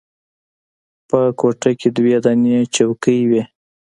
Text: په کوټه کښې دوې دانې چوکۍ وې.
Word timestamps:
په 1.09 1.19
کوټه 1.39 1.71
کښې 1.79 1.89
دوې 1.97 2.15
دانې 2.23 2.57
چوکۍ 2.75 3.19
وې. 3.29 3.41